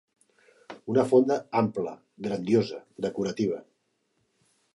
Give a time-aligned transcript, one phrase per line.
[0.93, 1.93] Una fonda ampla,
[2.29, 3.61] grandiosa, decorativa